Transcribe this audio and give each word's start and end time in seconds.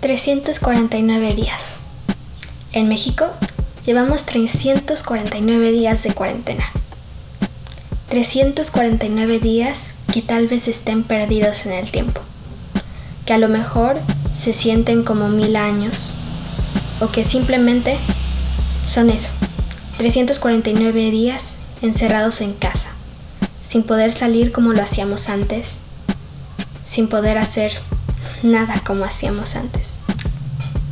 349 0.00 1.34
días. 1.34 1.78
En 2.72 2.88
México 2.88 3.26
llevamos 3.86 4.24
349 4.24 5.72
días 5.72 6.02
de 6.02 6.12
cuarentena. 6.12 6.64
349 8.08 9.38
días 9.40 9.94
que 10.12 10.22
tal 10.22 10.46
vez 10.46 10.68
estén 10.68 11.02
perdidos 11.02 11.66
en 11.66 11.72
el 11.72 11.90
tiempo, 11.90 12.20
que 13.24 13.32
a 13.32 13.38
lo 13.38 13.48
mejor 13.48 13.98
se 14.38 14.52
sienten 14.52 15.02
como 15.02 15.28
mil 15.28 15.56
años, 15.56 16.14
o 17.00 17.08
que 17.08 17.24
simplemente 17.24 17.96
son 18.86 19.10
eso, 19.10 19.30
349 19.98 21.10
días 21.10 21.56
encerrados 21.82 22.40
en 22.40 22.52
casa, 22.54 22.88
sin 23.68 23.82
poder 23.82 24.12
salir 24.12 24.52
como 24.52 24.72
lo 24.72 24.82
hacíamos 24.82 25.28
antes, 25.28 25.76
sin 26.86 27.08
poder 27.08 27.38
hacer 27.38 27.72
nada 28.42 28.82
como 28.84 29.04
hacíamos 29.04 29.56
antes. 29.56 29.94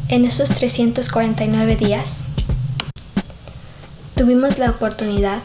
En 0.08 0.24
esos 0.24 0.50
349 0.50 1.76
días, 1.76 2.26
tuvimos 4.14 4.58
la 4.58 4.70
oportunidad 4.70 5.38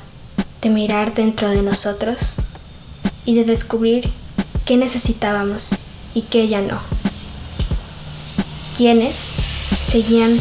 de 0.61 0.69
mirar 0.69 1.13
dentro 1.13 1.49
de 1.49 1.61
nosotros 1.61 2.33
y 3.25 3.35
de 3.35 3.45
descubrir 3.45 4.11
qué 4.65 4.77
necesitábamos 4.77 5.69
y 6.13 6.23
qué 6.23 6.47
ya 6.47 6.61
no. 6.61 6.79
Quienes 8.75 9.31
seguían 9.85 10.37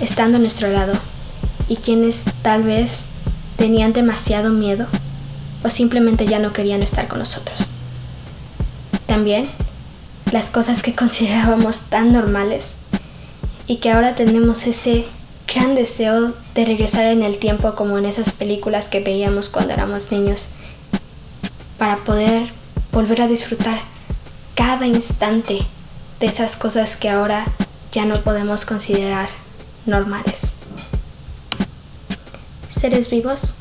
estando 0.00 0.36
a 0.38 0.40
nuestro 0.40 0.68
lado 0.68 0.92
y 1.68 1.76
quienes 1.76 2.24
tal 2.42 2.62
vez 2.62 3.04
tenían 3.56 3.92
demasiado 3.92 4.50
miedo 4.50 4.86
o 5.62 5.70
simplemente 5.70 6.26
ya 6.26 6.38
no 6.38 6.52
querían 6.52 6.82
estar 6.82 7.08
con 7.08 7.20
nosotros. 7.20 7.58
También 9.06 9.46
las 10.34 10.50
cosas 10.50 10.82
que 10.82 10.96
considerábamos 10.96 11.82
tan 11.82 12.12
normales 12.12 12.72
y 13.68 13.76
que 13.76 13.92
ahora 13.92 14.16
tenemos 14.16 14.66
ese 14.66 15.04
gran 15.46 15.76
deseo 15.76 16.34
de 16.56 16.64
regresar 16.64 17.04
en 17.04 17.22
el 17.22 17.38
tiempo 17.38 17.76
como 17.76 17.98
en 17.98 18.04
esas 18.04 18.32
películas 18.32 18.88
que 18.88 18.98
veíamos 18.98 19.48
cuando 19.48 19.74
éramos 19.74 20.10
niños 20.10 20.48
para 21.78 21.98
poder 21.98 22.48
volver 22.90 23.22
a 23.22 23.28
disfrutar 23.28 23.78
cada 24.56 24.88
instante 24.88 25.60
de 26.18 26.26
esas 26.26 26.56
cosas 26.56 26.96
que 26.96 27.10
ahora 27.10 27.44
ya 27.92 28.04
no 28.04 28.20
podemos 28.22 28.64
considerar 28.64 29.28
normales. 29.86 30.50
Seres 32.68 33.08
vivos, 33.08 33.54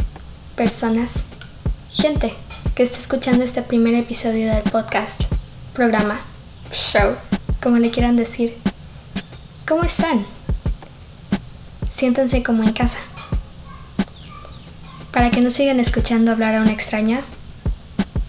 personas, 0.55 1.11
gente 1.91 2.33
que 2.73 2.81
está 2.81 2.97
escuchando 2.97 3.45
este 3.45 3.61
primer 3.61 3.93
episodio 3.93 4.51
del 4.51 4.63
podcast, 4.63 5.21
programa, 5.75 6.19
show, 6.73 7.15
como 7.61 7.77
le 7.77 7.91
quieran 7.91 8.15
decir. 8.15 8.55
¿Cómo 9.67 9.83
están? 9.83 10.25
Siéntanse 11.95 12.43
como 12.43 12.63
en 12.63 12.73
casa. 12.73 12.99
Para 15.11 15.29
que 15.29 15.41
no 15.41 15.51
sigan 15.51 15.79
escuchando 15.79 16.31
hablar 16.31 16.55
a 16.55 16.61
una 16.61 16.71
extraña, 16.71 17.21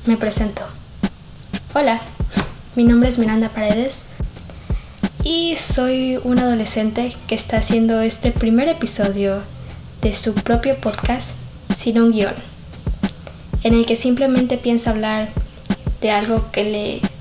me 0.07 0.17
presento. 0.17 0.63
Hola, 1.75 2.01
mi 2.77 2.85
nombre 2.85 3.09
es 3.09 3.19
Miranda 3.19 3.49
Paredes 3.49 4.05
y 5.25 5.57
soy 5.57 6.21
un 6.23 6.39
adolescente 6.39 7.17
que 7.27 7.35
está 7.35 7.57
haciendo 7.57 8.03
este 8.03 8.31
primer 8.31 8.69
episodio 8.69 9.43
de 10.03 10.15
su 10.15 10.35
propio 10.35 10.77
podcast 10.77 11.31
sin 11.75 11.99
un 11.99 12.13
guion, 12.13 12.35
en 13.63 13.75
el 13.75 13.87
que 13.87 13.97
simplemente 13.97 14.59
piensa 14.59 14.91
hablar 14.91 15.31
de 16.03 16.11
algo 16.11 16.51
que 16.53 16.65
le 16.65 17.14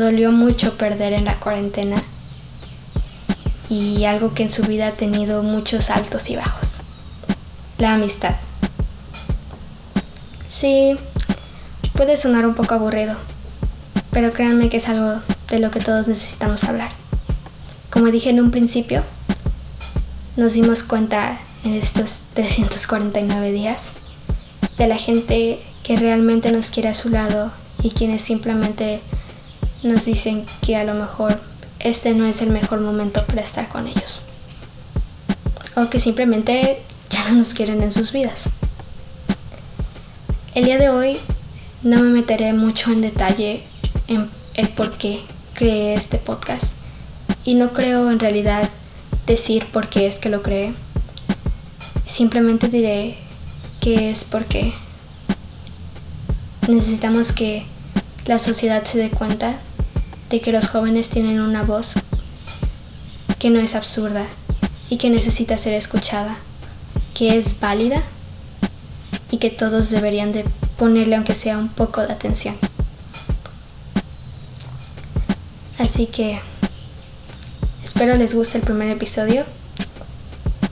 dolió 0.00 0.32
mucho 0.32 0.76
perder 0.76 1.12
en 1.12 1.26
la 1.26 1.36
cuarentena 1.36 2.02
y 3.68 4.04
algo 4.04 4.34
que 4.34 4.42
en 4.42 4.50
su 4.50 4.62
vida 4.62 4.88
ha 4.88 4.92
tenido 4.92 5.42
muchos 5.44 5.90
altos 5.90 6.28
y 6.28 6.36
bajos. 6.36 6.80
La 7.78 7.94
amistad. 7.94 8.34
Sí, 10.50 10.96
puede 11.92 12.16
sonar 12.16 12.46
un 12.46 12.54
poco 12.54 12.74
aburrido, 12.74 13.14
pero 14.10 14.32
créanme 14.32 14.68
que 14.68 14.78
es 14.78 14.88
algo 14.88 15.20
de 15.48 15.60
lo 15.60 15.70
que 15.70 15.80
todos 15.80 16.08
necesitamos 16.08 16.64
hablar. 16.64 16.90
Como 17.90 18.06
dije 18.06 18.30
en 18.30 18.40
un 18.40 18.50
principio, 18.50 19.04
nos 20.36 20.54
dimos 20.54 20.82
cuenta 20.82 21.38
en 21.64 21.74
estos 21.74 22.22
349 22.34 23.52
días 23.52 23.92
de 24.78 24.86
la 24.88 24.96
gente 24.96 25.60
que 25.82 25.96
realmente 25.96 26.52
nos 26.52 26.70
quiere 26.70 26.88
a 26.88 26.94
su 26.94 27.10
lado 27.10 27.52
y 27.82 27.90
quienes 27.90 28.22
simplemente 28.22 29.00
nos 29.82 30.04
dicen 30.04 30.44
que 30.62 30.76
a 30.76 30.84
lo 30.84 30.94
mejor 30.94 31.40
este 31.78 32.12
no 32.14 32.26
es 32.26 32.42
el 32.42 32.50
mejor 32.50 32.80
momento 32.80 33.24
para 33.24 33.42
estar 33.42 33.68
con 33.68 33.86
ellos. 33.86 34.22
O 35.76 35.88
que 35.88 36.00
simplemente 36.00 36.82
ya 37.08 37.28
no 37.28 37.36
nos 37.36 37.54
quieren 37.54 37.82
en 37.82 37.92
sus 37.92 38.12
vidas. 38.12 38.44
El 40.54 40.64
día 40.64 40.78
de 40.78 40.90
hoy 40.90 41.16
no 41.82 42.02
me 42.02 42.10
meteré 42.10 42.52
mucho 42.52 42.92
en 42.92 43.00
detalle 43.00 43.62
en 44.08 44.28
el 44.54 44.68
por 44.68 44.92
qué 44.98 45.20
creé 45.54 45.94
este 45.94 46.18
podcast. 46.18 46.74
Y 47.44 47.54
no 47.54 47.72
creo 47.72 48.10
en 48.10 48.18
realidad 48.18 48.68
decir 49.26 49.64
por 49.66 49.88
qué 49.88 50.06
es 50.06 50.18
que 50.18 50.28
lo 50.28 50.42
creé. 50.42 50.74
Simplemente 52.06 52.68
diré 52.68 53.16
que 53.80 54.10
es 54.10 54.24
porque 54.24 54.74
necesitamos 56.68 57.32
que 57.32 57.64
la 58.26 58.38
sociedad 58.38 58.84
se 58.84 58.98
dé 58.98 59.08
cuenta 59.08 59.56
de 60.30 60.40
que 60.40 60.52
los 60.52 60.68
jóvenes 60.68 61.10
tienen 61.10 61.40
una 61.40 61.64
voz 61.64 61.94
que 63.38 63.50
no 63.50 63.58
es 63.58 63.74
absurda 63.74 64.26
y 64.88 64.96
que 64.96 65.10
necesita 65.10 65.58
ser 65.58 65.74
escuchada, 65.74 66.36
que 67.14 67.36
es 67.36 67.58
válida 67.58 68.02
y 69.32 69.38
que 69.38 69.50
todos 69.50 69.90
deberían 69.90 70.32
de 70.32 70.44
ponerle 70.78 71.16
aunque 71.16 71.34
sea 71.34 71.58
un 71.58 71.68
poco 71.68 72.00
de 72.02 72.12
atención. 72.12 72.56
Así 75.78 76.06
que 76.06 76.38
espero 77.84 78.16
les 78.16 78.34
guste 78.34 78.58
el 78.58 78.64
primer 78.64 78.90
episodio. 78.90 79.44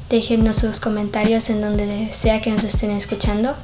Déjenos 0.08 0.56
sus 0.56 0.78
comentarios 0.78 1.50
en 1.50 1.60
donde 1.60 2.12
sea 2.12 2.40
que 2.40 2.52
nos 2.52 2.62
estén 2.62 2.92
escuchando. 2.92 3.54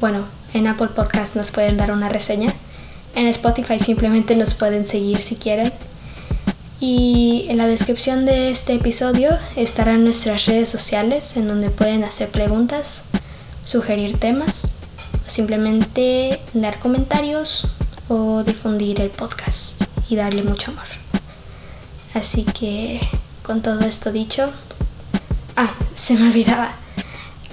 Bueno, 0.00 0.26
en 0.52 0.66
Apple 0.66 0.88
Podcast 0.88 1.36
nos 1.36 1.50
pueden 1.50 1.76
dar 1.78 1.90
una 1.90 2.08
reseña 2.08 2.52
en 3.18 3.26
Spotify 3.26 3.80
simplemente 3.80 4.36
nos 4.36 4.54
pueden 4.54 4.86
seguir 4.86 5.22
si 5.22 5.34
quieren. 5.34 5.72
Y 6.80 7.46
en 7.48 7.56
la 7.56 7.66
descripción 7.66 8.24
de 8.24 8.50
este 8.50 8.74
episodio 8.74 9.36
estarán 9.56 10.04
nuestras 10.04 10.46
redes 10.46 10.68
sociales 10.68 11.36
en 11.36 11.48
donde 11.48 11.70
pueden 11.70 12.04
hacer 12.04 12.28
preguntas, 12.28 13.02
sugerir 13.64 14.18
temas, 14.18 14.74
o 15.26 15.30
simplemente 15.30 16.40
dar 16.54 16.78
comentarios 16.78 17.66
o 18.08 18.44
difundir 18.44 19.00
el 19.00 19.10
podcast 19.10 19.82
y 20.08 20.14
darle 20.14 20.44
mucho 20.44 20.70
amor. 20.70 20.86
Así 22.14 22.44
que 22.44 23.00
con 23.42 23.60
todo 23.60 23.80
esto 23.80 24.12
dicho, 24.12 24.46
ah, 25.56 25.72
se 25.96 26.14
me 26.14 26.28
olvidaba. 26.28 26.72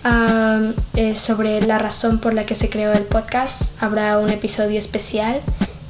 Eh, 0.06 1.16
sobre 1.16 1.62
la 1.62 1.80
razón 1.80 2.20
por 2.20 2.34
la 2.36 2.46
que 2.46 2.54
se 2.54 2.70
creó 2.70 2.94
el 2.94 3.04
podcast. 3.04 3.82
Habrá 3.82 4.20
un 4.20 4.30
episodio 4.30 4.78
especial, 4.78 5.42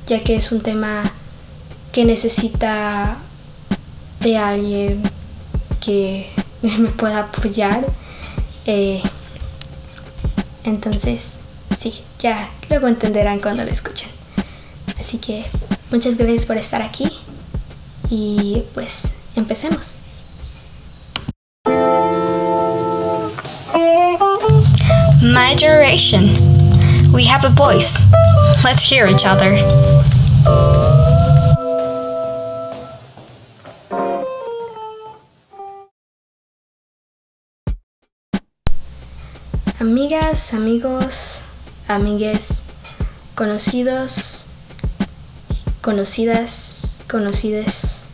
ya 0.07 0.23
que 0.23 0.35
es 0.35 0.53
un 0.53 0.61
tema 0.61 1.03
que 1.91 2.05
necesita 2.05 3.17
de 4.21 4.37
alguien 4.37 5.03
que 5.81 6.29
me 6.61 6.89
pueda 6.89 7.19
apoyar. 7.19 7.85
Eh, 8.65 9.01
entonces, 10.63 11.35
sí, 11.77 12.01
ya 12.19 12.49
luego 12.69 12.87
entenderán 12.87 13.41
cuando 13.41 13.65
lo 13.65 13.71
escuchen. 13.71 14.09
Así 14.97 15.17
que 15.17 15.45
muchas 15.91 16.17
gracias 16.17 16.45
por 16.45 16.55
estar 16.55 16.81
aquí 16.81 17.11
y 18.09 18.63
pues 18.73 19.15
empecemos. 19.35 20.04
My 25.35 25.53
generation. 25.53 26.31
We 27.11 27.25
have 27.25 27.43
a 27.43 27.49
voice. 27.49 27.99
Let's 28.63 28.81
hear 28.81 29.05
each 29.05 29.25
other. 29.25 29.51
Amigas, 39.81 40.53
amigos, 40.53 41.41
amigues, 41.89 42.63
conocidos, 43.35 44.45
conocidas, 45.81 46.95
conocides, 47.09 48.05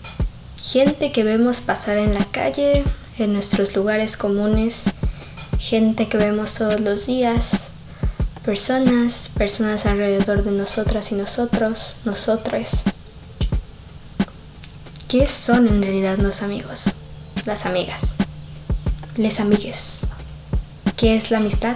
gente 0.57 1.11
que 1.11 1.23
vemos 1.23 1.59
pasar 1.59 1.97
en 1.97 2.15
la 2.15 2.25
calle, 2.25 2.83
en 3.19 3.33
nuestros 3.33 3.75
lugares 3.75 4.17
comunes, 4.17 4.85
gente 5.61 6.09
que 6.09 6.17
vemos 6.17 6.55
todos 6.55 6.81
los 6.81 7.05
días, 7.05 7.69
personas, 8.43 9.29
personas 9.37 9.85
alrededor 9.85 10.43
de 10.43 10.51
nosotras 10.51 11.11
y 11.11 11.15
nosotros, 11.15 11.95
nosotres. 12.03 12.69
¿qué 15.11 15.27
son 15.27 15.67
en 15.67 15.81
realidad 15.81 16.17
los 16.19 16.41
amigos? 16.41 16.85
Las 17.45 17.65
amigas. 17.65 18.01
Les 19.17 19.41
amigues. 19.41 20.07
¿Qué 20.95 21.17
es 21.17 21.31
la 21.31 21.39
amistad? 21.39 21.75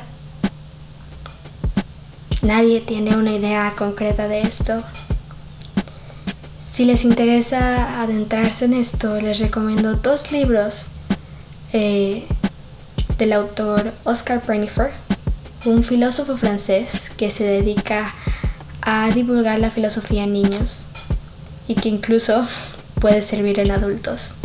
Nadie 2.41 2.79
tiene 2.79 3.17
una 3.17 3.33
idea 3.33 3.73
concreta 3.77 4.29
de 4.29 4.41
esto. 4.41 4.81
Si 6.71 6.85
les 6.85 7.03
interesa 7.03 8.01
adentrarse 8.01 8.65
en 8.65 8.73
esto, 8.73 9.19
les 9.19 9.39
recomiendo 9.39 9.95
dos 9.95 10.31
libros 10.31 10.85
eh, 11.73 12.25
del 13.17 13.33
autor 13.33 13.94
Oscar 14.03 14.41
Brenifer, 14.45 14.91
un 15.65 15.83
filósofo 15.83 16.38
francés 16.38 17.09
que 17.17 17.31
se 17.31 17.44
dedica 17.44 18.13
a 18.81 19.09
divulgar 19.12 19.59
la 19.59 19.71
filosofía 19.71 20.23
en 20.23 20.33
niños 20.33 20.85
y 21.67 21.75
que 21.75 21.89
incluso 21.89 22.47
puede 23.00 23.21
servir 23.21 23.59
en 23.59 23.71
adultos. 23.71 24.35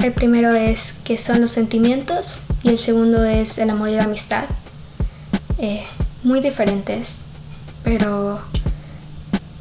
El 0.00 0.12
primero 0.12 0.52
es 0.52 0.94
qué 1.04 1.18
son 1.18 1.40
los 1.40 1.50
sentimientos 1.50 2.40
y 2.62 2.70
el 2.70 2.78
segundo 2.78 3.24
es 3.24 3.58
el 3.58 3.70
amor 3.70 3.88
y 3.88 3.94
la 3.96 4.04
amistad. 4.04 4.44
Eh, 5.58 5.82
muy 6.22 6.40
diferentes, 6.40 7.18
pero 7.82 8.40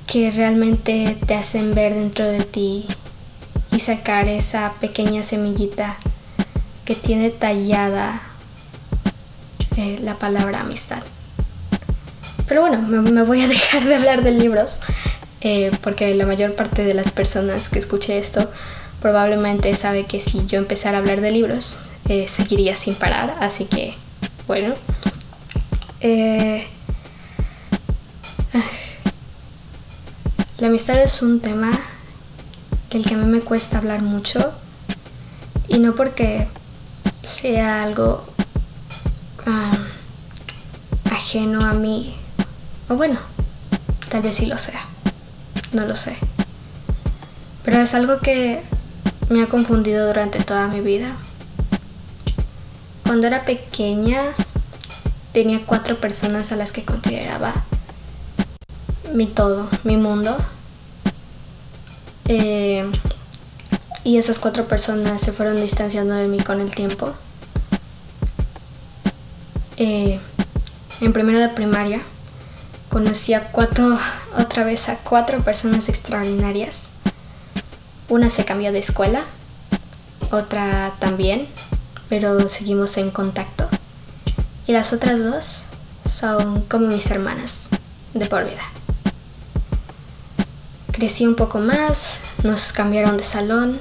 que 0.05 0.31
realmente 0.31 1.17
te 1.25 1.35
hacen 1.35 1.73
ver 1.73 1.93
dentro 1.93 2.25
de 2.25 2.43
ti 2.43 2.85
y 3.71 3.79
sacar 3.79 4.27
esa 4.27 4.73
pequeña 4.79 5.23
semillita 5.23 5.97
que 6.87 6.95
tiene 6.95 7.31
tallada 7.31 8.21
eh, 9.75 9.99
la 10.01 10.15
palabra 10.15 10.61
amistad. 10.61 11.03
Pero 12.47 12.61
bueno, 12.61 12.81
me, 12.81 13.23
voy 13.23 13.41
a 13.41 13.47
dejar 13.49 13.83
de 13.83 13.95
hablar 13.95 14.23
de 14.23 14.31
libros 14.31 14.79
eh, 15.41 15.69
porque 15.83 16.15
la 16.15 16.25
mayor 16.25 16.55
parte 16.55 16.85
de 16.85 16.93
las 16.93 17.11
personas 17.11 17.67
que 17.67 17.79
escuche 17.79 18.17
esto 18.17 18.49
probablemente 19.01 19.75
sabe 19.75 20.05
que 20.05 20.21
si 20.21 20.45
yo 20.45 20.59
empezara 20.59 20.97
a 20.97 21.01
hablar 21.01 21.19
de 21.19 21.31
libros 21.31 21.77
eh, 22.07 22.29
seguiría 22.33 22.73
sin 22.77 22.95
parar, 22.95 23.35
así 23.41 23.65
que 23.65 23.93
bueno. 24.47 24.73
La 30.59 30.67
amistad 30.67 31.03
es 31.03 31.21
un 31.21 31.41
tema 31.41 31.69
del 32.91 33.03
que 33.03 33.13
a 33.13 33.17
mí 33.17 33.25
me 33.25 33.41
cuesta 33.41 33.77
hablar 33.77 34.01
mucho 34.01 34.53
y 35.67 35.79
no 35.79 35.93
porque 35.93 36.47
sea 37.27 37.83
algo 37.83 38.23
ah, 39.45 39.77
ajeno 41.11 41.65
a 41.65 41.73
mí, 41.73 42.15
o 42.89 42.95
bueno, 42.95 43.19
tal 44.09 44.21
vez 44.21 44.35
sí 44.35 44.45
lo 44.45 44.57
sea, 44.57 44.81
no 45.73 45.85
lo 45.85 45.95
sé. 45.95 46.17
Pero 47.63 47.81
es 47.81 47.93
algo 47.93 48.19
que 48.19 48.63
me 49.29 49.43
ha 49.43 49.47
confundido 49.47 50.07
durante 50.07 50.41
toda 50.41 50.67
mi 50.67 50.79
vida. 50.79 51.11
Cuando 53.05 53.27
era 53.27 53.43
pequeña 53.43 54.21
tenía 55.33 55.59
cuatro 55.65 55.97
personas 55.97 56.51
a 56.51 56.55
las 56.55 56.71
que 56.71 56.83
consideraba 56.83 57.53
mi 59.13 59.27
todo, 59.27 59.67
mi 59.83 59.97
mundo. 59.97 60.35
Eh, 62.25 62.89
y 64.07 64.17
esas 64.17 64.39
cuatro 64.39 64.69
personas 64.69 65.19
se 65.19 65.33
fueron 65.33 65.57
distanciando 65.57 66.15
de 66.15 66.29
mí 66.29 66.39
con 66.39 66.61
el 66.61 66.71
tiempo. 66.71 67.13
Eh, 69.75 70.21
en 71.01 71.11
primero 71.11 71.39
de 71.39 71.49
primaria 71.49 71.99
conocí 72.87 73.33
a 73.33 73.51
cuatro, 73.51 73.99
otra 74.37 74.63
vez 74.63 74.87
a 74.87 74.95
cuatro 74.95 75.41
personas 75.41 75.89
extraordinarias. 75.89 76.83
Una 78.07 78.29
se 78.29 78.45
cambió 78.45 78.71
de 78.71 78.79
escuela, 78.79 79.23
otra 80.31 80.93
también, 80.99 81.45
pero 82.07 82.47
seguimos 82.47 82.95
en 82.95 83.11
contacto. 83.11 83.67
Y 84.67 84.71
las 84.71 84.93
otras 84.93 85.19
dos 85.19 85.63
son 86.09 86.61
como 86.61 86.87
mis 86.87 87.11
hermanas 87.11 87.63
de 88.13 88.25
por 88.25 88.45
vida. 88.45 88.63
Crecí 90.93 91.27
un 91.27 91.35
poco 91.35 91.59
más, 91.59 92.19
nos 92.43 92.71
cambiaron 92.71 93.17
de 93.17 93.25
salón, 93.25 93.77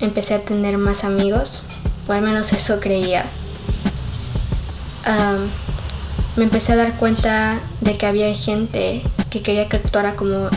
empecé 0.00 0.34
a 0.34 0.40
tener 0.40 0.78
más 0.78 1.04
amigos, 1.04 1.64
o 2.08 2.12
al 2.12 2.22
menos 2.22 2.52
eso 2.52 2.80
creía. 2.80 3.26
me 6.36 6.44
empecé 6.44 6.72
a 6.72 6.76
dar 6.76 6.94
cuenta 6.94 7.58
de 7.80 7.96
que 7.96 8.06
había 8.06 8.32
gente 8.34 9.02
que 9.30 9.42
quería 9.42 9.68
que 9.68 9.76
actuara 9.76 10.16
como 10.16 10.48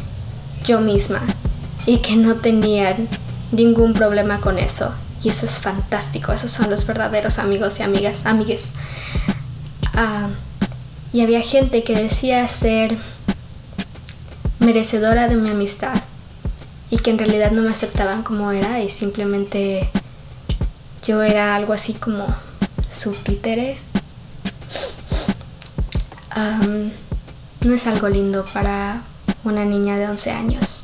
yo 0.66 0.80
misma 0.80 1.22
y 1.86 1.98
que 1.98 2.16
no 2.16 2.36
tenían 2.36 3.08
ningún 3.52 3.94
problema 3.94 4.40
con 4.40 4.60
eso. 4.60 4.94
Y 5.24 5.30
eso 5.30 5.46
es 5.46 5.54
fantástico, 5.54 6.34
esos 6.34 6.52
son 6.52 6.70
los 6.70 6.86
verdaderos 6.86 7.40
amigos 7.40 7.80
y 7.80 7.84
amigas, 7.84 8.26
amigues. 8.26 8.70
Y 11.12 11.22
había 11.22 11.42
gente 11.42 11.84
que 11.84 11.96
decía 11.96 12.48
ser 12.48 12.98
merecedora 14.60 15.28
de 15.28 15.36
mi 15.36 15.50
amistad 15.50 15.94
y 16.94 16.98
que 16.98 17.10
en 17.10 17.18
realidad 17.18 17.50
no 17.50 17.64
me 17.64 17.72
aceptaban 17.72 18.22
como 18.22 18.52
era 18.52 18.84
y 18.84 18.88
simplemente 18.88 19.90
yo 21.08 21.24
era 21.24 21.56
algo 21.56 21.74
así 21.74 21.94
como 21.94 22.28
su 22.96 23.14
títere. 23.14 23.80
no 27.62 27.74
es 27.74 27.88
algo 27.88 28.10
lindo 28.10 28.46
para 28.54 29.02
una 29.44 29.66
niña 29.66 29.98
de 29.98 30.08
11 30.08 30.32
años 30.32 30.84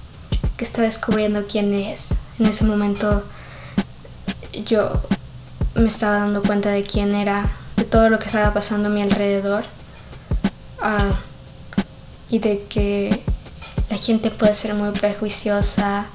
que 0.58 0.66
está 0.66 0.82
descubriendo 0.82 1.46
quién 1.46 1.76
es. 1.76 2.08
En 2.40 2.48
ese 2.48 2.64
momento 2.64 3.24
yo 4.66 5.04
me 5.76 5.90
estaba 5.90 6.22
dando 6.22 6.42
cuenta 6.42 6.72
de 6.72 6.82
quién 6.82 7.14
era, 7.14 7.52
de 7.76 7.84
todo 7.84 8.10
lo 8.10 8.18
que 8.18 8.26
estaba 8.26 8.52
pasando 8.52 8.90
a 8.90 8.92
mi 8.92 9.04
alrededor 9.04 9.64
ah, 10.82 11.12
y 12.32 12.40
de 12.40 12.64
que 12.68 13.24
la 13.90 13.98
gente 13.98 14.30
puede 14.32 14.56
ser 14.56 14.74
muy 14.74 14.92
prejuiciosa, 14.92 16.06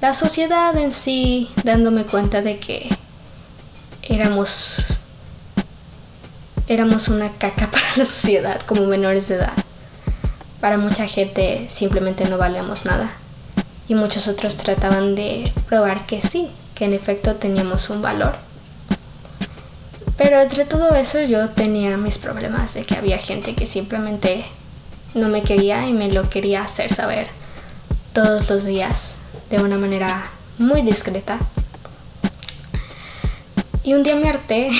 la 0.00 0.14
sociedad 0.14 0.76
en 0.76 0.90
sí, 0.90 1.48
dándome 1.62 2.04
cuenta 2.04 2.42
de 2.42 2.58
que 2.58 2.88
éramos 4.02 4.74
éramos 6.66 7.08
una 7.08 7.30
caca 7.30 7.66
para 7.70 7.86
la 7.96 8.04
sociedad 8.04 8.60
como 8.62 8.86
menores 8.86 9.28
de 9.28 9.36
edad. 9.36 9.52
Para 10.60 10.78
mucha 10.78 11.06
gente 11.06 11.68
simplemente 11.70 12.28
no 12.28 12.38
valemos 12.38 12.84
nada. 12.84 13.10
Y 13.88 13.94
muchos 13.94 14.28
otros 14.28 14.56
trataban 14.56 15.14
de 15.14 15.52
probar 15.68 16.06
que 16.06 16.20
sí, 16.20 16.48
que 16.74 16.84
en 16.84 16.92
efecto 16.92 17.34
teníamos 17.34 17.90
un 17.90 18.00
valor. 18.00 18.36
Pero 20.16 20.40
entre 20.40 20.64
todo 20.64 20.94
eso 20.94 21.20
yo 21.22 21.48
tenía 21.50 21.96
mis 21.96 22.18
problemas 22.18 22.74
de 22.74 22.84
que 22.84 22.94
había 22.94 23.18
gente 23.18 23.54
que 23.54 23.66
simplemente 23.66 24.44
no 25.14 25.28
me 25.28 25.42
quería 25.42 25.88
y 25.88 25.92
me 25.92 26.10
lo 26.10 26.28
quería 26.28 26.64
hacer 26.64 26.92
saber 26.92 27.26
todos 28.12 28.48
los 28.48 28.64
días 28.64 29.16
de 29.50 29.58
una 29.62 29.76
manera 29.76 30.30
muy 30.58 30.82
discreta. 30.82 31.38
Y 33.84 33.94
un 33.94 34.02
día 34.02 34.16
me 34.16 34.28
harté 34.28 34.70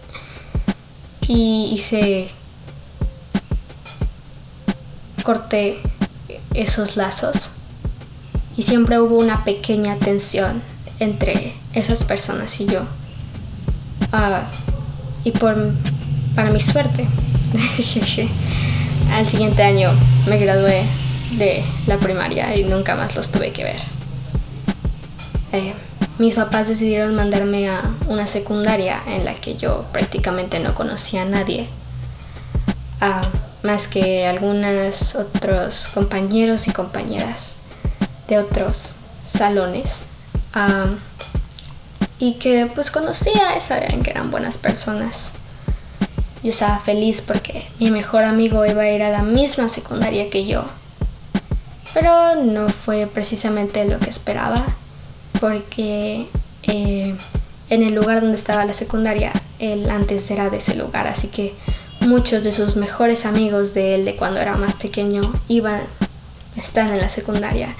y 1.28 1.70
hice 1.72 2.28
corté 5.22 5.80
esos 6.54 6.96
lazos 6.96 7.36
y 8.56 8.62
siempre 8.62 9.00
hubo 9.00 9.18
una 9.18 9.44
pequeña 9.44 9.96
tensión 9.96 10.62
entre 10.98 11.54
esas 11.74 12.04
personas 12.04 12.60
y 12.60 12.66
yo. 12.66 12.82
Ah, 14.12 14.44
y 15.24 15.32
por, 15.32 15.72
para 16.34 16.50
mi 16.50 16.60
suerte, 16.60 17.06
al 19.12 19.28
siguiente 19.28 19.62
año 19.62 19.90
me 20.26 20.38
gradué 20.38 20.84
de 21.32 21.64
la 21.86 21.98
primaria 21.98 22.56
y 22.56 22.64
nunca 22.64 22.94
más 22.94 23.14
los 23.16 23.30
tuve 23.30 23.52
que 23.52 23.64
ver. 23.64 23.80
Eh, 25.52 25.74
mis 26.18 26.34
papás 26.34 26.68
decidieron 26.68 27.14
mandarme 27.14 27.68
a 27.68 27.82
una 28.08 28.26
secundaria 28.26 29.00
en 29.06 29.24
la 29.24 29.34
que 29.34 29.56
yo 29.56 29.84
prácticamente 29.92 30.60
no 30.60 30.74
conocía 30.74 31.22
a 31.22 31.26
nadie, 31.26 31.68
ah, 33.00 33.28
más 33.62 33.86
que 33.86 34.26
algunos 34.26 35.14
otros 35.14 35.88
compañeros 35.92 36.68
y 36.68 36.72
compañeras 36.72 37.56
de 38.28 38.38
otros 38.38 38.94
salones 39.30 40.06
y 42.18 42.34
que 42.34 42.70
pues 42.74 42.90
conocía 42.90 43.56
y 43.58 43.60
sabían 43.60 44.02
que 44.02 44.10
eran 44.10 44.30
buenas 44.30 44.56
personas. 44.56 45.32
Yo 46.46 46.50
estaba 46.50 46.78
feliz 46.78 47.22
porque 47.22 47.66
mi 47.80 47.90
mejor 47.90 48.22
amigo 48.22 48.64
iba 48.64 48.82
a 48.82 48.88
ir 48.92 49.02
a 49.02 49.10
la 49.10 49.22
misma 49.22 49.68
secundaria 49.68 50.30
que 50.30 50.46
yo. 50.46 50.64
Pero 51.92 52.36
no 52.36 52.68
fue 52.68 53.08
precisamente 53.08 53.84
lo 53.84 53.98
que 53.98 54.10
esperaba 54.10 54.64
porque 55.40 56.28
eh, 56.62 57.16
en 57.68 57.82
el 57.82 57.96
lugar 57.96 58.20
donde 58.20 58.36
estaba 58.36 58.64
la 58.64 58.74
secundaria, 58.74 59.32
él 59.58 59.90
antes 59.90 60.30
era 60.30 60.48
de 60.48 60.58
ese 60.58 60.76
lugar, 60.76 61.08
así 61.08 61.26
que 61.26 61.52
muchos 61.98 62.44
de 62.44 62.52
sus 62.52 62.76
mejores 62.76 63.26
amigos 63.26 63.74
de 63.74 63.96
él 63.96 64.04
de 64.04 64.14
cuando 64.14 64.40
era 64.40 64.56
más 64.56 64.74
pequeño 64.74 65.32
iban, 65.48 65.80
están 66.56 66.92
en 66.92 67.00
la 67.00 67.08
secundaria 67.08 67.74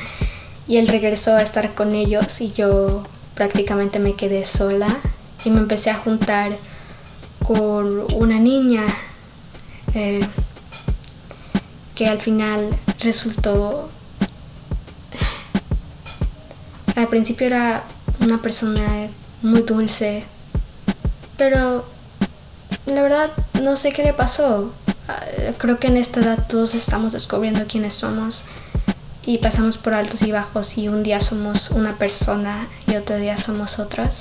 y 0.66 0.78
él 0.78 0.88
regresó 0.88 1.36
a 1.36 1.42
estar 1.42 1.72
con 1.74 1.94
ellos 1.94 2.40
y 2.40 2.50
yo 2.50 3.04
prácticamente 3.36 4.00
me 4.00 4.14
quedé 4.14 4.44
sola 4.44 4.88
y 5.44 5.50
me 5.50 5.60
empecé 5.60 5.90
a 5.90 5.98
juntar 5.98 6.50
con 7.46 8.12
una 8.14 8.38
niña 8.38 8.84
eh, 9.94 10.26
que 11.94 12.06
al 12.06 12.20
final 12.20 12.76
resultó 13.00 13.88
al 16.96 17.08
principio 17.08 17.46
era 17.46 17.82
una 18.20 18.40
persona 18.40 19.08
muy 19.42 19.62
dulce 19.62 20.24
pero 21.36 21.84
la 22.86 23.02
verdad 23.02 23.30
no 23.62 23.76
sé 23.76 23.90
qué 23.92 24.02
le 24.02 24.12
pasó. 24.12 24.72
Ah, 25.08 25.20
creo 25.58 25.78
que 25.78 25.88
en 25.88 25.96
esta 25.96 26.20
edad 26.20 26.46
todos 26.48 26.74
estamos 26.74 27.12
descubriendo 27.12 27.66
quiénes 27.66 27.94
somos 27.94 28.42
y 29.24 29.38
pasamos 29.38 29.76
por 29.76 29.94
altos 29.94 30.22
y 30.22 30.32
bajos 30.32 30.78
y 30.78 30.88
un 30.88 31.02
día 31.02 31.20
somos 31.20 31.70
una 31.70 31.96
persona 31.96 32.68
y 32.86 32.96
otro 32.96 33.16
día 33.16 33.36
somos 33.38 33.78
otras. 33.78 34.18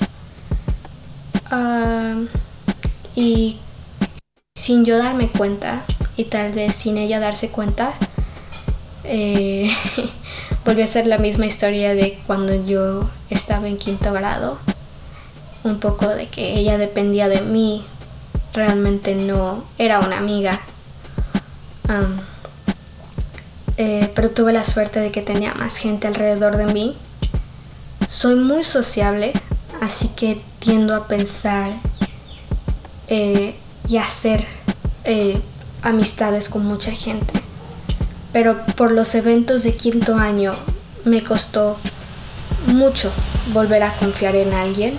Ah, 1.50 2.14
y 3.16 3.58
sin 4.54 4.84
yo 4.84 4.98
darme 4.98 5.28
cuenta 5.28 5.82
y 6.16 6.24
tal 6.24 6.52
vez 6.52 6.76
sin 6.76 6.98
ella 6.98 7.18
darse 7.18 7.48
cuenta, 7.48 7.94
eh, 9.04 9.74
volvió 10.64 10.84
a 10.84 10.88
ser 10.88 11.06
la 11.06 11.18
misma 11.18 11.46
historia 11.46 11.94
de 11.94 12.18
cuando 12.26 12.54
yo 12.66 13.08
estaba 13.30 13.66
en 13.66 13.78
quinto 13.78 14.12
grado. 14.12 14.58
Un 15.64 15.80
poco 15.80 16.06
de 16.08 16.28
que 16.28 16.56
ella 16.58 16.78
dependía 16.78 17.28
de 17.28 17.40
mí, 17.40 17.84
realmente 18.52 19.14
no 19.14 19.64
era 19.78 19.98
una 20.00 20.18
amiga. 20.18 20.60
Eh, 23.76 24.10
pero 24.14 24.30
tuve 24.30 24.52
la 24.52 24.64
suerte 24.64 25.00
de 25.00 25.10
que 25.10 25.22
tenía 25.22 25.54
más 25.54 25.76
gente 25.76 26.06
alrededor 26.06 26.56
de 26.56 26.66
mí. 26.66 26.96
Soy 28.08 28.36
muy 28.36 28.64
sociable, 28.64 29.32
así 29.80 30.08
que 30.08 30.40
tiendo 30.60 30.94
a 30.94 31.06
pensar 31.06 31.72
eh, 33.08 33.54
y 33.88 33.96
hacer 33.98 34.44
eh, 35.04 35.40
amistades 35.82 36.48
con 36.48 36.64
mucha 36.64 36.92
gente. 36.92 37.32
Pero 38.32 38.56
por 38.76 38.90
los 38.90 39.14
eventos 39.14 39.62
de 39.62 39.74
quinto 39.76 40.16
año 40.16 40.52
me 41.04 41.22
costó 41.22 41.78
mucho 42.66 43.10
volver 43.52 43.82
a 43.82 43.96
confiar 43.96 44.34
en 44.36 44.52
alguien 44.52 44.98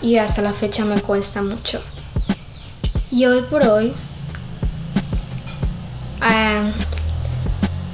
y 0.00 0.16
hasta 0.16 0.42
la 0.42 0.52
fecha 0.52 0.84
me 0.84 1.00
cuesta 1.00 1.42
mucho. 1.42 1.80
Y 3.10 3.26
hoy 3.26 3.42
por 3.42 3.66
hoy 3.66 3.92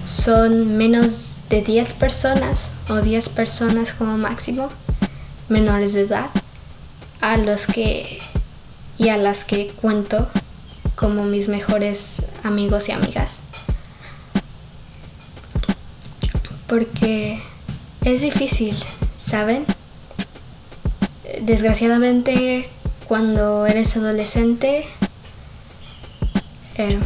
son 0.05 0.77
menos 0.77 1.35
de 1.49 1.63
10 1.63 1.95
personas 1.95 2.71
o 2.89 2.97
10 2.97 3.29
personas 3.31 3.93
como 3.93 4.19
máximo 4.19 4.69
menores 5.49 5.95
de 5.95 6.03
edad 6.03 6.27
a 7.21 7.37
los 7.37 7.67
que 7.67 8.21
y 9.01 9.09
a 9.09 9.17
las 9.17 9.45
que 9.45 9.69
cuento 9.69 10.29
como 10.95 11.25
mis 11.25 11.49
mejores 11.49 12.17
amigos 12.45 12.91
y 12.91 12.93
amigas. 12.93 13.39
Porque 16.67 17.41
es 18.05 18.21
difícil, 18.21 18.77
¿saben? 19.19 19.65
Desgraciadamente, 21.41 22.69
cuando 23.09 23.65
eres 23.65 23.97
adolescente, 23.97 24.85
eh, 26.77 26.99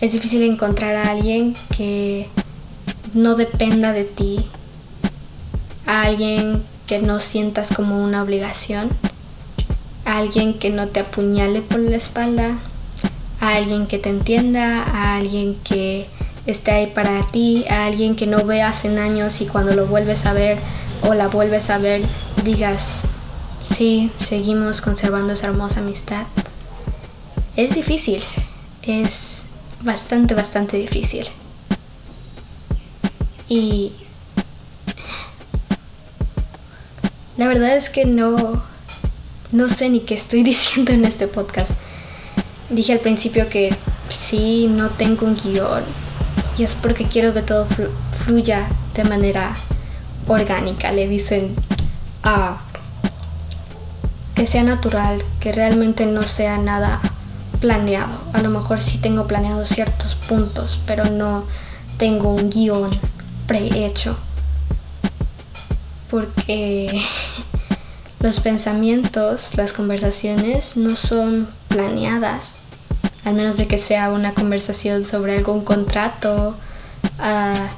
es 0.00 0.12
difícil 0.12 0.42
encontrar 0.44 0.94
a 0.94 1.10
alguien 1.10 1.56
que 1.76 2.28
no 3.12 3.34
dependa 3.34 3.92
de 3.92 4.04
ti, 4.04 4.46
a 5.84 6.02
alguien 6.02 6.62
que 6.86 7.00
no 7.00 7.18
sientas 7.18 7.72
como 7.74 8.04
una 8.04 8.22
obligación 8.22 8.88
a 10.04 10.18
alguien 10.18 10.58
que 10.58 10.70
no 10.70 10.88
te 10.88 11.00
apuñale 11.00 11.62
por 11.62 11.80
la 11.80 11.96
espalda, 11.96 12.58
a 13.40 13.54
alguien 13.54 13.86
que 13.86 13.98
te 13.98 14.08
entienda, 14.08 14.82
a 14.82 15.16
alguien 15.16 15.56
que 15.64 16.06
esté 16.46 16.72
ahí 16.72 16.86
para 16.88 17.22
ti, 17.28 17.64
a 17.68 17.86
alguien 17.86 18.16
que 18.16 18.26
no 18.26 18.44
veas 18.44 18.84
en 18.84 18.98
años 18.98 19.40
y 19.40 19.46
cuando 19.46 19.74
lo 19.74 19.86
vuelves 19.86 20.26
a 20.26 20.32
ver 20.32 20.58
o 21.02 21.14
la 21.14 21.28
vuelves 21.28 21.70
a 21.70 21.78
ver 21.78 22.02
digas, 22.44 23.02
sí, 23.76 24.10
seguimos 24.26 24.80
conservando 24.80 25.32
esa 25.32 25.48
hermosa 25.48 25.80
amistad. 25.80 26.24
Es 27.56 27.74
difícil, 27.74 28.22
es 28.82 29.42
bastante, 29.82 30.34
bastante 30.34 30.76
difícil. 30.76 31.26
Y 33.48 33.92
la 37.36 37.46
verdad 37.48 37.76
es 37.76 37.90
que 37.90 38.04
no, 38.04 38.62
no 39.52 39.68
sé 39.68 39.90
ni 39.90 40.00
qué 40.00 40.14
estoy 40.14 40.42
diciendo 40.52 40.92
en 40.92 41.04
este 41.04 41.28
podcast. 41.28 41.72
Dije 42.70 42.94
al 42.94 43.00
principio 43.00 43.48
que 43.48 43.74
sí, 44.10 44.66
no 44.68 44.90
tengo 44.90 45.26
un 45.26 45.36
guion. 45.36 45.84
Y 46.58 46.64
es 46.64 46.74
porque 46.74 47.04
quiero 47.04 47.32
que 47.32 47.42
todo 47.42 47.66
fluya 48.24 48.66
de 48.94 49.04
manera 49.04 49.54
orgánica. 50.26 50.92
Le 50.92 51.08
dicen 51.08 51.54
a 52.22 52.60
que 54.34 54.46
sea 54.46 54.64
natural, 54.64 55.22
que 55.40 55.52
realmente 55.52 56.06
no 56.06 56.22
sea 56.22 56.58
nada 56.58 57.00
planeado. 57.60 58.12
A 58.32 58.42
lo 58.42 58.50
mejor 58.50 58.80
sí 58.80 58.98
tengo 58.98 59.26
planeado 59.26 59.66
ciertos 59.66 60.14
puntos, 60.14 60.80
pero 60.86 61.04
no 61.04 61.44
tengo 61.98 62.34
un 62.34 62.50
guion 62.50 62.90
prehecho. 63.46 64.16
Porque 66.10 67.02
Los 68.22 68.38
pensamientos, 68.38 69.56
las 69.56 69.72
conversaciones 69.72 70.76
no 70.76 70.94
son 70.94 71.48
planeadas, 71.66 72.54
al 73.24 73.34
menos 73.34 73.56
de 73.56 73.66
que 73.66 73.78
sea 73.78 74.10
una 74.10 74.32
conversación 74.32 75.04
sobre 75.04 75.36
algún 75.36 75.64
contrato 75.64 76.54
ah, 77.18 77.68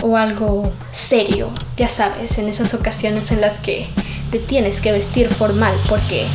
o 0.00 0.16
algo 0.16 0.72
serio, 0.92 1.50
ya 1.76 1.88
sabes, 1.88 2.38
en 2.38 2.48
esas 2.48 2.74
ocasiones 2.74 3.32
en 3.32 3.40
las 3.40 3.58
que 3.58 3.88
te 4.30 4.38
tienes 4.38 4.80
que 4.80 4.92
vestir 4.92 5.28
formal 5.28 5.74
porque 5.88 6.28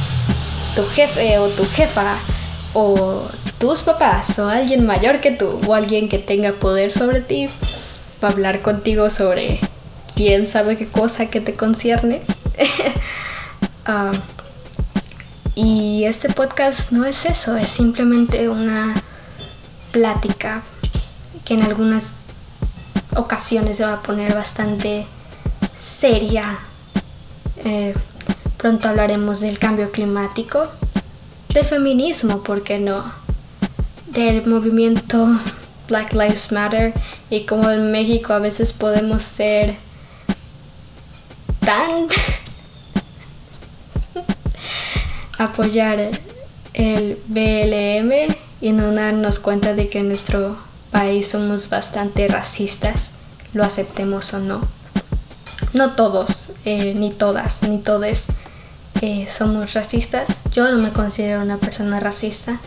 tu 0.76 0.84
jefe 0.84 1.40
o 1.40 1.48
tu 1.48 1.66
jefa 1.68 2.16
o 2.74 3.22
tus 3.60 3.80
papás 3.82 4.38
o 4.40 4.50
alguien 4.50 4.86
mayor 4.86 5.22
que 5.22 5.32
tú 5.32 5.60
o 5.66 5.74
alguien 5.74 6.10
que 6.10 6.20
tenga 6.20 6.52
poder 6.52 6.92
sobre 6.92 7.22
ti 7.22 7.48
va 8.22 8.28
a 8.28 8.32
hablar 8.32 8.62
contigo 8.62 9.10
sobre 9.10 9.62
quién 10.14 10.48
sabe 10.48 10.78
qué 10.78 10.86
cosa 10.86 11.28
que 11.28 11.40
te 11.40 11.54
concierne. 11.54 12.22
Ah, 13.90 14.12
y 15.56 16.04
este 16.04 16.28
podcast 16.28 16.92
no 16.92 17.06
es 17.06 17.24
eso, 17.24 17.56
es 17.56 17.70
simplemente 17.70 18.50
una 18.50 18.94
plática 19.94 20.62
que 21.46 21.54
en 21.54 21.64
algunas 21.64 22.04
ocasiones 23.16 23.78
se 23.78 23.86
va 23.86 23.94
a 23.94 24.02
poner 24.02 24.34
bastante 24.34 25.08
seria. 25.80 26.60
Eh, 27.64 27.96
pronto 28.58 28.90
hablaremos 28.90 29.40
del 29.40 29.58
cambio 29.58 29.90
climático, 29.90 30.68
del 31.48 31.64
feminismo, 31.64 32.44
¿por 32.44 32.64
qué 32.64 32.80
no? 32.80 33.10
Del 34.08 34.46
movimiento 34.46 35.40
Black 35.88 36.12
Lives 36.12 36.52
Matter 36.52 36.94
y 37.30 37.46
como 37.46 37.72
en 37.72 37.90
México 37.90 38.34
a 38.34 38.40
veces 38.40 38.74
podemos 38.74 39.24
ser 39.24 39.76
tan 41.62 42.10
apoyar 45.38 46.12
el 46.74 47.20
BLM 47.28 48.36
y 48.62 48.72
no 48.72 48.92
darnos 48.92 49.40
cuenta 49.40 49.74
de 49.74 49.90
que 49.90 50.00
en 50.00 50.10
nuestro 50.10 50.58
país 50.92 51.30
somos 51.30 51.70
bastante 51.70 52.28
racistas, 52.28 53.12
lo 53.54 53.64
aceptemos 53.64 54.34
o 54.34 54.40
no. 54.40 54.62
No 55.74 55.92
todos, 55.92 56.52
eh, 56.66 56.94
ni 56.96 57.12
todas, 57.12 57.64
ni 57.64 57.78
todes 57.80 58.28
eh, 59.02 59.28
somos 59.36 59.74
racistas. 59.74 60.28
Yo 60.54 60.72
no 60.72 60.82
me 60.82 60.92
considero 60.92 61.42
una 61.42 61.58
persona 61.58 62.00
racista, 62.00 62.60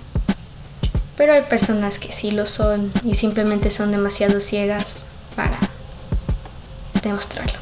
pero 1.17 1.33
hay 1.33 1.43
personas 1.43 1.99
que 1.99 2.13
sí 2.13 2.31
lo 2.31 2.47
son 2.47 2.93
y 3.05 3.15
simplemente 3.15 3.71
son 3.71 3.91
demasiado 3.91 4.41
ciegas 4.41 5.03
para 5.35 5.59
demostrarlo. 7.03 7.59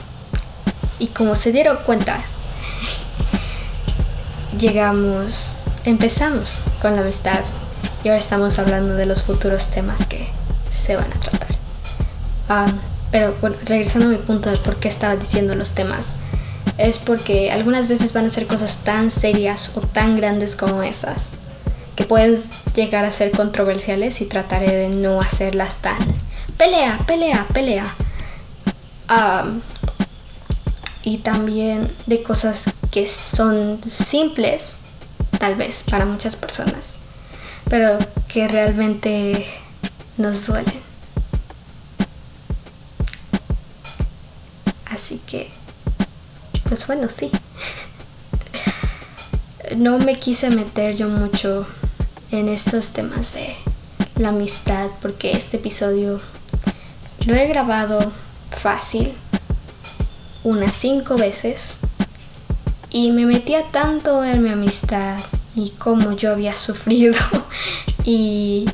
Y 0.99 1.09
como 1.09 1.35
se 1.35 1.53
dieron 1.53 1.79
cuenta, 1.87 2.23
llegamos, 4.57 5.55
empezamos 5.85 6.61
con 6.81 6.95
la 6.95 7.03
amistad 7.03 7.41
y 8.05 8.09
ahora 8.09 8.21
estamos 8.21 8.59
hablando 8.59 8.95
de 8.95 9.07
los 9.07 9.23
futuros 9.23 9.67
temas 9.67 10.07
que 10.07 10.29
se 10.73 10.97
van 10.97 11.13
a 11.13 11.21
tratar. 11.21 11.57
Ah, 12.49 12.67
pero 13.11 13.35
bueno, 13.41 13.57
regresando 13.65 14.09
a 14.09 14.11
mi 14.11 14.17
punto 14.17 14.51
de 14.51 14.59
por 14.59 14.77
qué 14.77 14.89
estaba 14.89 15.17
diciendo 15.17 15.55
los 15.55 15.73
temas, 15.73 16.13
es 16.79 16.99
porque 16.99 17.51
algunas 17.51 17.89
veces 17.89 18.13
van 18.13 18.27
a 18.27 18.31
ser 18.31 18.47
cosas 18.47 18.79
tan 18.85 19.11
serias 19.11 19.73
o 19.75 19.81
tan 19.81 20.17
grandes 20.17 20.57
como 20.57 20.83
esas, 20.83 21.31
que 21.97 22.05
pueden 22.05 22.39
llegar 22.75 23.05
a 23.05 23.11
ser 23.11 23.33
controversiales 23.33 24.21
y 24.21 24.27
trataré 24.27 24.73
de 24.73 24.89
no 24.89 25.21
hacerlas 25.21 25.77
tan 25.77 25.99
pelea, 26.59 26.99
pelea, 27.07 27.47
pelea. 27.53 27.87
y 31.03 31.19
también 31.19 31.91
de 32.07 32.23
cosas 32.23 32.65
son 33.07 33.81
simples, 33.89 34.79
tal 35.39 35.55
vez, 35.55 35.85
para 35.89 36.05
muchas 36.05 36.37
personas, 36.37 36.97
pero 37.69 37.99
que 38.29 38.49
realmente 38.49 39.47
nos 40.17 40.47
duelen. 40.47 40.81
Así 44.87 45.21
que, 45.27 45.49
pues 46.69 46.87
bueno, 46.87 47.09
sí. 47.09 47.31
No 49.77 49.99
me 49.99 50.19
quise 50.19 50.51
meter 50.51 50.97
yo 50.97 51.09
mucho 51.09 51.67
en 52.31 52.49
estos 52.49 52.89
temas 52.89 53.35
de 53.35 53.55
la 54.17 54.31
amistad 54.31 54.89
porque 55.01 55.33
este 55.33 55.59
episodio 55.59 56.21
lo 57.27 57.35
he 57.35 57.47
grabado 57.47 58.13
fácil 58.61 59.13
unas 60.43 60.73
cinco 60.73 61.17
veces 61.17 61.77
y 62.91 63.11
me 63.11 63.27
metía 63.27 63.65
tanto 63.65 64.25
en 64.25 64.43
mi 64.43 64.51
amistad 64.51 65.19
y 65.55 65.71
cómo 65.71 66.13
yo 66.13 66.33
había 66.33 66.57
sufrido 66.57 67.15
y 68.05 68.67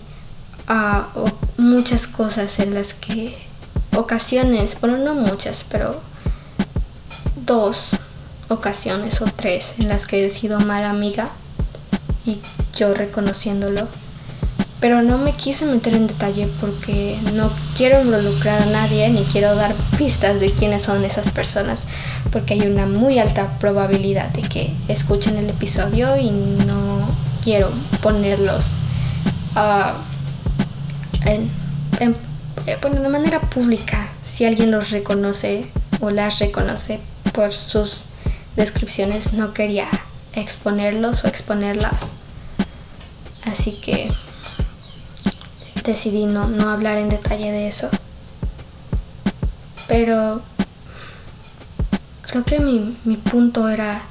uh, 0.69 1.61
muchas 1.61 2.07
cosas 2.07 2.59
en 2.59 2.75
las 2.75 2.95
que 2.95 3.37
ocasiones, 3.97 4.79
bueno 4.81 4.99
no 4.99 5.15
muchas, 5.15 5.65
pero 5.71 6.01
dos 7.45 7.91
ocasiones 8.49 9.21
o 9.21 9.25
tres 9.25 9.75
en 9.79 9.89
las 9.89 10.07
que 10.07 10.25
he 10.25 10.31
sido 10.31 10.61
mala 10.61 10.91
amiga 10.91 11.29
y 12.27 12.39
yo 12.77 12.95
reconociéndolo 12.95 13.89
pero 14.81 15.03
no 15.03 15.19
me 15.19 15.33
quise 15.33 15.65
meter 15.67 15.95
en 15.95 16.07
detalle 16.07 16.49
porque 16.61 17.19
no 17.33 17.51
quiero 17.77 18.03
involucrar 18.03 18.63
a 18.63 18.67
nadie 18.67 19.09
ni 19.09 19.25
quiero 19.25 19.55
dar 19.55 19.75
pistas 19.97 20.41
de 20.41 20.53
quiénes 20.53 20.83
son 20.83 21.05
esas 21.05 21.31
personas 21.31 21.87
porque 22.33 22.55
hay 22.55 22.63
una 22.63 22.87
muy 22.87 23.19
alta 23.19 23.59
probabilidad 23.59 24.29
de 24.31 24.43
que 24.43 24.73
escuchen 24.89 25.37
el 25.37 25.49
episodio 25.49 26.17
y 26.17 26.31
no 26.31 27.09
quiero 27.43 27.71
ponerlos 28.03 28.67
uh, 29.57 29.95
en, 31.27 31.51
eh, 32.01 32.77
de 32.83 33.09
manera 33.09 33.41
pública 33.41 34.09
si 34.27 34.45
alguien 34.45 34.71
los 34.71 34.91
reconoce 34.91 35.71
o 36.01 36.11
las 36.11 36.39
reconoce 36.41 37.01
por 37.33 37.53
sus 37.53 38.05
descripciones 38.57 39.33
no 39.33 39.55
quería 39.55 39.89
exponerlos 40.35 41.25
o 41.25 41.29
exponerlas. 41.29 41.97
Así 43.45 43.73
que 43.73 44.11
decidí 45.85 46.27
no, 46.27 46.49
no 46.49 46.71
hablar 46.71 46.97
en 46.97 47.09
detalle 47.09 47.53
de 47.53 47.69
eso. 47.69 47.89
Pero 49.87 50.41
creo 52.23 52.45
que 52.45 52.61
mi, 52.61 52.97
mi 53.05 53.17
punto 53.17 53.69
era 53.69 54.03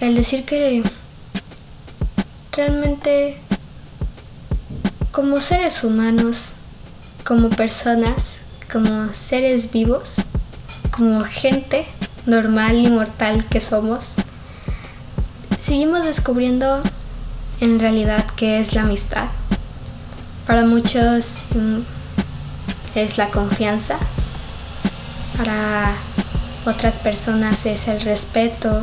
el 0.00 0.14
decir 0.14 0.44
que 0.44 0.82
realmente 2.52 3.38
como 5.10 5.40
seres 5.40 5.82
humanos, 5.82 6.50
como 7.24 7.48
personas, 7.48 8.36
como 8.70 9.12
seres 9.14 9.72
vivos, 9.72 10.16
como 10.94 11.24
gente 11.24 11.86
normal 12.26 12.76
y 12.76 12.90
mortal 12.90 13.46
que 13.48 13.60
somos, 13.60 14.04
seguimos 15.58 16.04
descubriendo 16.04 16.82
en 17.60 17.80
realidad 17.80 18.26
qué 18.36 18.60
es 18.60 18.74
la 18.74 18.82
amistad. 18.82 19.28
Para 20.46 20.64
muchos 20.64 21.26
mm, 21.56 21.80
es 22.94 23.18
la 23.18 23.30
confianza, 23.30 23.98
para 25.36 25.96
otras 26.64 27.00
personas 27.00 27.66
es 27.66 27.88
el 27.88 28.00
respeto, 28.02 28.80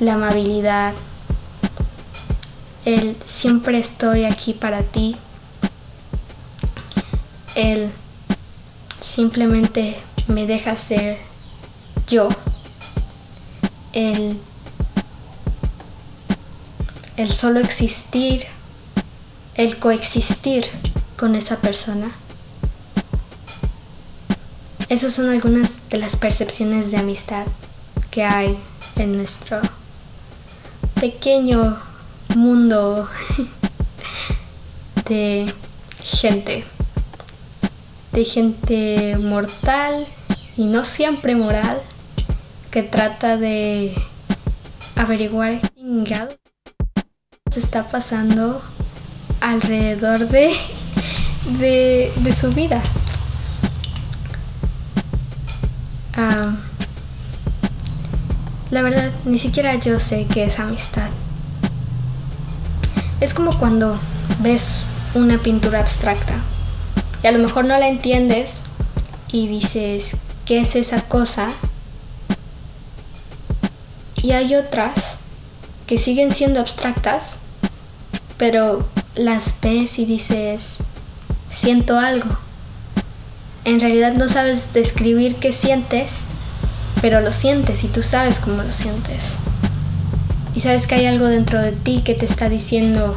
la 0.00 0.14
amabilidad, 0.14 0.94
el 2.84 3.16
siempre 3.24 3.78
estoy 3.78 4.24
aquí 4.24 4.52
para 4.52 4.82
ti, 4.82 5.16
el 7.54 7.90
simplemente 9.00 9.96
me 10.26 10.46
deja 10.46 10.74
ser 10.74 11.18
yo, 12.08 12.28
el, 13.92 14.36
el 17.16 17.32
solo 17.32 17.60
existir 17.60 18.46
el 19.58 19.76
coexistir 19.76 20.66
con 21.18 21.34
esa 21.34 21.56
persona. 21.56 22.12
Esas 24.88 25.12
son 25.12 25.28
algunas 25.28 25.90
de 25.90 25.98
las 25.98 26.14
percepciones 26.14 26.92
de 26.92 26.98
amistad 26.98 27.44
que 28.12 28.22
hay 28.22 28.56
en 28.94 29.16
nuestro 29.16 29.60
pequeño 31.00 31.76
mundo 32.36 33.08
de 35.08 35.52
gente, 36.04 36.64
de 38.12 38.24
gente 38.24 39.18
mortal 39.18 40.06
y 40.56 40.66
no 40.66 40.84
siempre 40.84 41.34
moral, 41.34 41.82
que 42.70 42.84
trata 42.84 43.36
de 43.36 43.92
averiguar 44.94 45.60
qué 46.04 46.28
se 47.50 47.58
está 47.58 47.90
pasando 47.90 48.62
alrededor 49.40 50.28
de, 50.28 50.54
de, 51.48 52.32
su 52.32 52.52
vida. 52.52 52.82
La 58.70 58.82
verdad, 58.82 59.10
ni 59.24 59.38
siquiera 59.38 59.76
yo 59.76 59.98
sé 59.98 60.26
qué 60.32 60.44
es 60.44 60.58
amistad. 60.58 61.08
Es 63.20 63.32
como 63.32 63.58
cuando 63.58 63.98
ves 64.40 64.80
una 65.14 65.38
pintura 65.38 65.80
abstracta 65.80 66.34
y 67.22 67.26
a 67.26 67.32
lo 67.32 67.38
mejor 67.38 67.64
no 67.64 67.78
la 67.78 67.88
entiendes 67.88 68.60
y 69.28 69.48
dices, 69.48 70.12
¿qué 70.44 70.60
es 70.60 70.76
esa 70.76 71.02
cosa? 71.02 71.48
Y 74.16 74.32
hay 74.32 74.54
otras 74.54 75.16
que 75.86 75.96
siguen 75.96 76.32
siendo 76.32 76.60
abstractas, 76.60 77.36
pero 78.36 78.86
las 79.18 79.60
ves 79.60 79.98
y 79.98 80.04
dices, 80.04 80.78
siento 81.52 81.98
algo. 81.98 82.28
En 83.64 83.80
realidad 83.80 84.14
no 84.14 84.28
sabes 84.28 84.72
describir 84.72 85.36
qué 85.36 85.52
sientes, 85.52 86.20
pero 87.02 87.20
lo 87.20 87.32
sientes 87.32 87.84
y 87.84 87.88
tú 87.88 88.02
sabes 88.02 88.38
cómo 88.38 88.62
lo 88.62 88.72
sientes. 88.72 89.34
Y 90.54 90.60
sabes 90.60 90.86
que 90.86 90.94
hay 90.94 91.06
algo 91.06 91.26
dentro 91.26 91.60
de 91.60 91.72
ti 91.72 92.02
que 92.04 92.14
te 92.14 92.26
está 92.26 92.48
diciendo, 92.48 93.16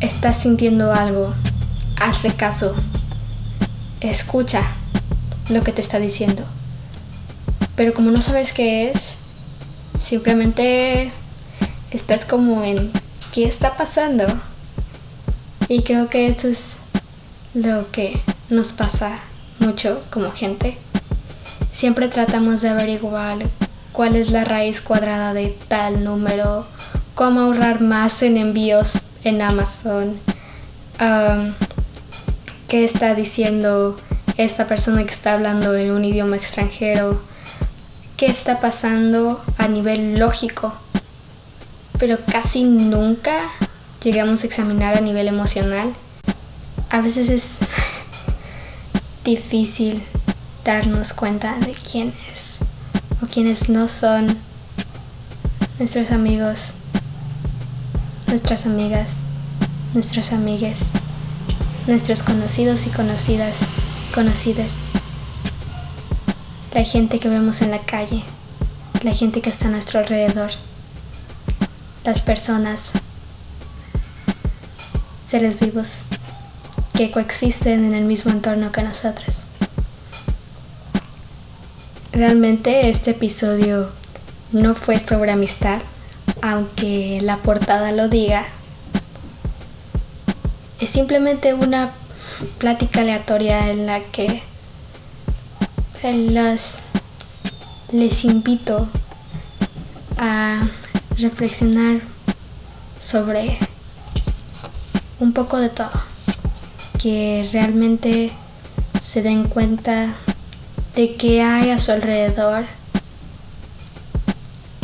estás 0.00 0.36
sintiendo 0.36 0.92
algo, 0.92 1.34
hazle 1.98 2.34
caso, 2.34 2.74
escucha 4.00 4.62
lo 5.48 5.62
que 5.62 5.72
te 5.72 5.80
está 5.80 5.98
diciendo. 5.98 6.42
Pero 7.74 7.94
como 7.94 8.10
no 8.10 8.22
sabes 8.22 8.52
qué 8.52 8.90
es, 8.90 9.15
Simplemente 10.06 11.10
estás 11.90 12.24
como 12.24 12.62
en 12.62 12.92
¿qué 13.32 13.44
está 13.44 13.76
pasando? 13.76 14.24
Y 15.68 15.82
creo 15.82 16.08
que 16.08 16.28
eso 16.28 16.46
es 16.46 16.78
lo 17.54 17.90
que 17.90 18.20
nos 18.48 18.68
pasa 18.68 19.18
mucho 19.58 20.04
como 20.10 20.30
gente. 20.30 20.78
Siempre 21.72 22.06
tratamos 22.06 22.62
de 22.62 22.68
averiguar 22.68 23.38
cuál 23.90 24.14
es 24.14 24.30
la 24.30 24.44
raíz 24.44 24.80
cuadrada 24.80 25.34
de 25.34 25.48
tal 25.66 26.04
número, 26.04 26.64
cómo 27.16 27.40
ahorrar 27.40 27.80
más 27.80 28.22
en 28.22 28.36
envíos 28.36 28.98
en 29.24 29.42
Amazon, 29.42 30.20
qué 32.68 32.84
está 32.84 33.16
diciendo 33.16 33.96
esta 34.36 34.68
persona 34.68 35.02
que 35.02 35.12
está 35.12 35.32
hablando 35.32 35.74
en 35.74 35.90
un 35.90 36.04
idioma 36.04 36.36
extranjero 36.36 37.20
qué 38.16 38.26
está 38.26 38.60
pasando 38.60 39.44
a 39.58 39.68
nivel 39.68 40.18
lógico, 40.18 40.72
pero 41.98 42.18
casi 42.24 42.64
nunca 42.64 43.50
llegamos 44.02 44.42
a 44.42 44.46
examinar 44.46 44.96
a 44.96 45.00
nivel 45.00 45.28
emocional. 45.28 45.92
A 46.88 47.00
veces 47.00 47.28
es 47.28 47.58
difícil 49.24 50.02
darnos 50.64 51.12
cuenta 51.12 51.58
de 51.58 51.72
quiénes 51.72 52.58
o 53.22 53.26
quiénes 53.26 53.68
no 53.68 53.88
son 53.88 54.38
nuestros 55.78 56.10
amigos, 56.10 56.72
nuestras 58.28 58.64
amigas, 58.64 59.10
nuestros 59.92 60.32
amigues, 60.32 60.78
nuestros 61.86 62.22
conocidos 62.22 62.86
y 62.86 62.90
conocidas, 62.90 63.56
conocidas 64.14 64.72
la 66.76 66.84
gente 66.84 67.18
que 67.20 67.30
vemos 67.30 67.62
en 67.62 67.70
la 67.70 67.78
calle, 67.78 68.22
la 69.02 69.14
gente 69.14 69.40
que 69.40 69.48
está 69.48 69.68
a 69.68 69.70
nuestro 69.70 69.98
alrededor, 69.98 70.50
las 72.04 72.20
personas, 72.20 72.92
seres 75.26 75.58
vivos 75.58 76.02
que 76.92 77.10
coexisten 77.10 77.82
en 77.82 77.94
el 77.94 78.04
mismo 78.04 78.30
entorno 78.30 78.72
que 78.72 78.82
nosotros. 78.82 79.36
Realmente 82.12 82.90
este 82.90 83.12
episodio 83.12 83.88
no 84.52 84.74
fue 84.74 84.98
sobre 84.98 85.32
amistad, 85.32 85.80
aunque 86.42 87.20
la 87.22 87.38
portada 87.38 87.92
lo 87.92 88.10
diga. 88.10 88.44
Es 90.78 90.90
simplemente 90.90 91.54
una 91.54 91.90
plática 92.58 93.00
aleatoria 93.00 93.70
en 93.70 93.86
la 93.86 94.00
que 94.00 94.42
las, 96.02 96.78
les 97.90 98.24
invito 98.24 98.86
a 100.18 100.68
reflexionar 101.18 102.00
sobre 103.02 103.58
un 105.18 105.32
poco 105.32 105.58
de 105.58 105.68
todo, 105.68 105.90
que 107.00 107.48
realmente 107.52 108.30
se 109.00 109.22
den 109.22 109.44
cuenta 109.44 110.14
de 110.94 111.16
qué 111.16 111.42
hay 111.42 111.70
a 111.70 111.80
su 111.80 111.92
alrededor, 111.92 112.64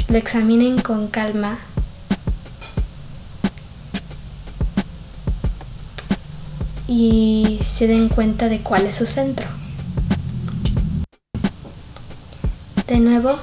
lo 0.09 0.17
examinen 0.17 0.81
con 0.81 1.09
calma 1.09 1.59
y 6.89 7.61
se 7.65 7.87
den 7.87 8.09
cuenta 8.09 8.49
de 8.49 8.61
cuál 8.61 8.87
es 8.87 8.97
su 8.97 9.07
centro. 9.07 9.62
De 12.93 13.01
nuevo, 13.01 13.35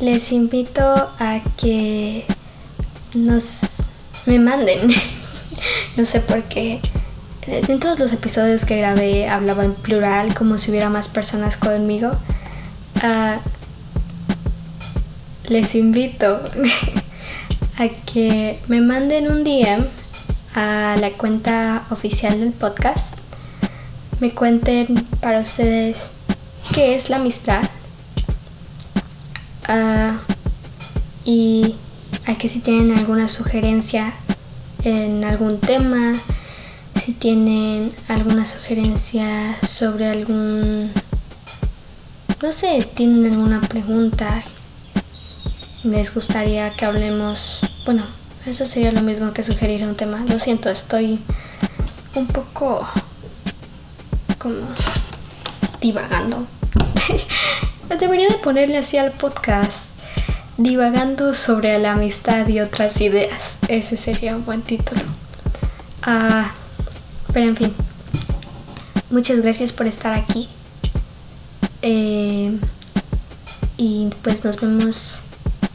les 0.00 0.30
invito 0.30 0.82
a 0.82 1.40
que 1.56 2.26
nos 3.14 3.60
me 4.26 4.38
manden. 4.38 4.92
no 5.96 6.04
sé 6.04 6.20
por 6.20 6.42
qué. 6.42 6.78
En 7.46 7.80
todos 7.80 7.98
los 7.98 8.12
episodios 8.12 8.66
que 8.66 8.76
grabé 8.76 9.30
hablaba 9.30 9.64
en 9.64 9.72
plural, 9.72 10.34
como 10.34 10.58
si 10.58 10.70
hubiera 10.70 10.90
más 10.90 11.08
personas 11.08 11.56
conmigo. 11.56 12.12
Ah, 13.02 13.38
les 15.48 15.74
invito 15.74 16.38
a 17.78 17.88
que 18.04 18.60
me 18.68 18.82
manden 18.82 19.32
un 19.32 19.42
DM 19.42 19.86
a 20.54 20.96
la 21.00 21.12
cuenta 21.12 21.86
oficial 21.88 22.40
del 22.40 22.52
podcast. 22.52 23.14
Me 24.20 24.32
cuenten 24.32 25.02
para 25.22 25.40
ustedes 25.40 26.10
qué 26.74 26.94
es 26.94 27.08
la 27.08 27.16
amistad 27.16 27.62
Ah, 29.66 30.18
y 31.24 31.76
a 32.26 32.34
que 32.34 32.48
si 32.48 32.60
tienen 32.60 32.96
alguna 32.96 33.28
sugerencia 33.28 34.12
en 34.82 35.24
algún 35.24 35.58
tema, 35.58 36.14
si 37.02 37.12
tienen 37.12 37.92
alguna 38.08 38.44
sugerencia 38.44 39.56
sobre 39.66 40.06
algún, 40.06 40.92
no 42.42 42.52
sé, 42.52 42.86
tienen 42.94 43.32
alguna 43.32 43.60
pregunta, 43.62 44.42
les 45.82 46.14
gustaría 46.14 46.70
que 46.70 46.84
hablemos, 46.84 47.60
bueno, 47.86 48.04
eso 48.46 48.66
sería 48.66 48.92
lo 48.92 49.02
mismo 49.02 49.32
que 49.32 49.44
sugerir 49.44 49.82
un 49.84 49.94
tema. 49.94 50.22
Lo 50.28 50.38
siento, 50.38 50.68
estoy 50.68 51.18
un 52.14 52.26
poco 52.26 52.86
como 54.38 54.66
divagando. 55.80 56.46
Debería 57.88 58.28
de 58.28 58.34
ponerle 58.34 58.78
así 58.78 58.98
al 58.98 59.12
podcast, 59.12 59.86
divagando 60.56 61.34
sobre 61.34 61.78
la 61.78 61.92
amistad 61.92 62.48
y 62.48 62.60
otras 62.60 63.00
ideas. 63.00 63.56
Ese 63.68 63.96
sería 63.96 64.36
un 64.36 64.44
buen 64.44 64.62
título. 64.62 65.02
Ah, 66.02 66.50
pero 67.32 67.46
en 67.46 67.56
fin, 67.56 67.74
muchas 69.10 69.40
gracias 69.40 69.72
por 69.72 69.86
estar 69.86 70.12
aquí. 70.12 70.48
Eh, 71.82 72.58
y 73.76 74.10
pues 74.22 74.44
nos 74.44 74.60
vemos 74.60 75.18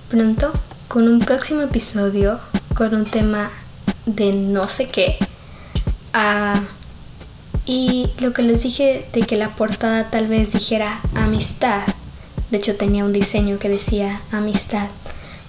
pronto 0.09 0.51
con 0.87 1.07
un 1.07 1.19
próximo 1.19 1.61
episodio 1.61 2.39
con 2.75 2.93
un 2.95 3.05
tema 3.05 3.49
de 4.05 4.33
no 4.33 4.67
sé 4.67 4.87
qué. 4.87 5.17
Ah, 6.13 6.61
y 7.65 8.09
lo 8.19 8.33
que 8.33 8.41
les 8.41 8.63
dije 8.63 9.07
de 9.13 9.21
que 9.21 9.35
la 9.35 9.49
portada 9.49 10.09
tal 10.09 10.27
vez 10.27 10.53
dijera 10.53 10.99
amistad 11.13 11.83
de 12.51 12.57
hecho 12.57 12.75
tenía 12.75 13.05
un 13.05 13.13
diseño 13.13 13.59
que 13.59 13.69
decía 13.69 14.21
amistad. 14.31 14.87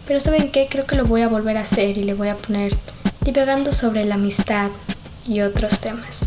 Pero 0.06 0.20
¿saben 0.20 0.50
qué? 0.50 0.68
Creo 0.70 0.86
que 0.86 0.96
lo 0.96 1.04
voy 1.04 1.22
a 1.22 1.28
volver 1.28 1.56
a 1.56 1.62
hacer 1.62 1.96
y 1.96 2.04
le 2.04 2.14
voy 2.14 2.28
a 2.28 2.36
poner 2.36 2.76
divagando 3.22 3.72
sobre 3.72 4.04
la 4.04 4.16
amistad 4.16 4.70
y 5.26 5.40
otros 5.42 5.78
temas. 5.80 6.26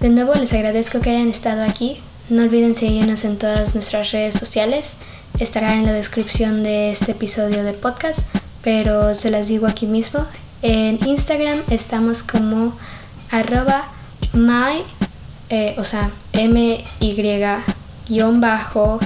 De 0.00 0.08
nuevo 0.08 0.34
les 0.34 0.52
agradezco 0.52 1.00
que 1.00 1.10
hayan 1.10 1.28
estado 1.28 1.62
aquí. 1.62 1.98
No 2.28 2.42
olviden 2.42 2.76
seguirnos 2.76 3.24
en 3.24 3.38
todas 3.38 3.74
nuestras 3.74 4.12
redes 4.12 4.34
sociales. 4.34 4.94
Estará 5.38 5.72
en 5.74 5.86
la 5.86 5.92
descripción 5.92 6.62
de 6.62 6.92
este 6.92 7.12
episodio 7.12 7.64
del 7.64 7.74
podcast, 7.74 8.20
pero 8.62 9.14
se 9.14 9.30
las 9.30 9.48
digo 9.48 9.66
aquí 9.66 9.86
mismo. 9.86 10.24
En 10.62 10.98
Instagram 11.06 11.58
estamos 11.70 12.22
como 12.22 12.72
arroba 13.30 13.84
my, 14.32 14.82
eh, 15.50 15.74
o 15.78 15.84
sea, 15.84 16.10
m 16.32 16.84
y 17.00 17.14
guion 18.08 18.40
bajo 18.40 18.98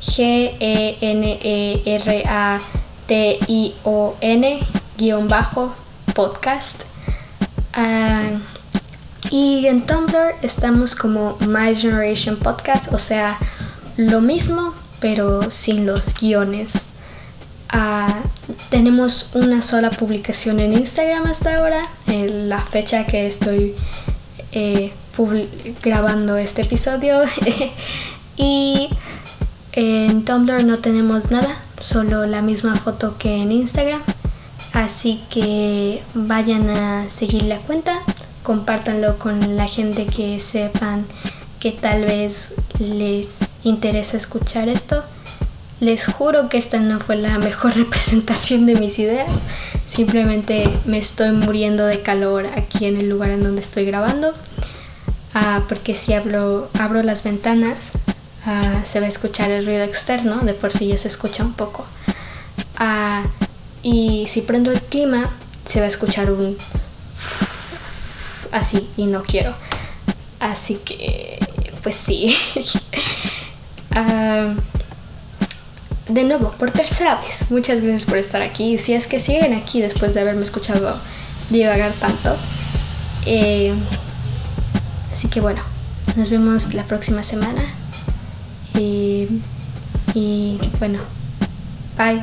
G 0.00 0.56
E 0.60 0.98
N 1.00 1.38
E 1.42 1.82
R 1.84 2.24
A 2.26 2.60
T 3.06 3.38
I 3.48 3.74
O 3.84 4.16
N 4.20 4.60
guion 4.96 5.28
bajo 5.28 5.74
podcast. 6.14 6.82
Ah, 7.72 8.30
y 9.30 9.66
en 9.66 9.84
Tumblr 9.86 10.34
estamos 10.42 10.94
como 10.94 11.36
My 11.40 11.74
Generation 11.74 12.36
Podcast, 12.36 12.92
o 12.92 12.98
sea, 12.98 13.36
lo 13.96 14.20
mismo 14.20 14.72
pero 15.00 15.50
sin 15.50 15.86
los 15.86 16.14
guiones. 16.14 16.72
Ah, 17.68 18.22
tenemos 18.70 19.30
una 19.34 19.60
sola 19.60 19.90
publicación 19.90 20.60
en 20.60 20.72
Instagram 20.72 21.26
hasta 21.26 21.56
ahora, 21.56 21.88
en 22.06 22.48
la 22.48 22.60
fecha 22.60 23.06
que 23.06 23.26
estoy 23.26 23.74
eh, 24.52 24.92
grabando 25.82 26.36
este 26.36 26.62
episodio. 26.62 27.22
Y 28.36 28.90
en 29.72 30.24
Tumblr 30.24 30.64
no 30.64 30.78
tenemos 30.78 31.30
nada, 31.30 31.56
solo 31.82 32.26
la 32.26 32.42
misma 32.42 32.74
foto 32.76 33.16
que 33.18 33.42
en 33.42 33.52
Instagram. 33.52 34.02
Así 34.72 35.22
que 35.30 36.02
vayan 36.14 36.68
a 36.68 37.08
seguir 37.08 37.44
la 37.44 37.58
cuenta, 37.58 38.00
compártanlo 38.42 39.18
con 39.18 39.56
la 39.56 39.68
gente 39.68 40.06
que 40.06 40.40
sepan 40.40 41.06
que 41.60 41.72
tal 41.72 42.04
vez 42.04 42.54
les 42.78 43.28
interesa 43.64 44.16
escuchar 44.16 44.68
esto. 44.68 45.02
Les 45.80 46.06
juro 46.06 46.48
que 46.48 46.58
esta 46.58 46.78
no 46.78 47.00
fue 47.00 47.16
la 47.16 47.38
mejor 47.50 47.74
representación 47.74 48.66
de 48.66 48.76
mis 48.76 48.98
ideas. 48.98 49.28
Simplemente 49.88 50.68
me 50.84 50.98
estoy 50.98 51.32
muriendo 51.32 51.86
de 51.86 52.00
calor 52.00 52.46
aquí 52.56 52.86
en 52.86 52.96
el 52.96 53.08
lugar 53.08 53.30
en 53.30 53.42
donde 53.42 53.60
estoy 53.60 53.84
grabando. 53.84 54.32
Ah, 55.34 55.62
porque 55.68 55.94
si 55.94 56.12
abro, 56.14 56.70
abro 56.78 57.02
las 57.02 57.22
ventanas 57.22 57.92
Ah, 58.46 58.82
se 58.84 59.00
va 59.00 59.06
a 59.06 59.08
escuchar 59.08 59.50
el 59.50 59.66
ruido 59.66 59.82
externo, 59.82 60.36
de 60.38 60.54
por 60.54 60.72
sí 60.72 60.86
ya 60.86 60.98
se 60.98 61.08
escucha 61.08 61.42
un 61.42 61.52
poco. 61.52 61.84
Ah, 62.78 63.24
y 63.82 64.28
si 64.28 64.40
prendo 64.40 64.70
el 64.70 64.80
clima, 64.80 65.30
se 65.68 65.80
va 65.80 65.86
a 65.86 65.88
escuchar 65.88 66.30
un 66.30 66.56
así 68.52 68.88
y 68.96 69.06
no 69.06 69.24
quiero. 69.24 69.52
Así 70.38 70.76
que, 70.76 71.38
pues 71.82 71.96
sí. 71.96 72.36
Ah, 73.98 74.52
de 76.08 76.24
nuevo, 76.24 76.50
por 76.50 76.70
tercera 76.70 77.14
vez, 77.22 77.50
muchas 77.50 77.80
gracias 77.80 78.04
por 78.04 78.18
estar 78.18 78.42
aquí. 78.42 78.76
Si 78.76 78.92
es 78.92 79.06
que 79.06 79.20
siguen 79.20 79.54
aquí 79.54 79.80
después 79.80 80.12
de 80.12 80.20
haberme 80.20 80.42
escuchado 80.42 81.00
divagar 81.48 81.94
tanto. 81.94 82.36
Eh, 83.24 83.72
así 85.14 85.28
que 85.28 85.40
bueno, 85.40 85.62
nos 86.14 86.28
vemos 86.28 86.74
la 86.74 86.84
próxima 86.84 87.22
semana. 87.22 87.62
Y, 88.78 89.40
bueno, 90.78 90.98
bye. 91.96 92.22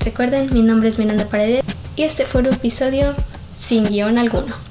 Recuerden, 0.00 0.52
mi 0.52 0.62
nombre 0.62 0.88
es 0.88 0.98
Miranda 0.98 1.26
Paredes 1.26 1.64
y 1.96 2.02
este 2.02 2.26
fue 2.26 2.40
un 2.42 2.48
episodio 2.48 3.14
sin 3.58 3.84
guion 3.84 4.18
alguno. 4.18 4.65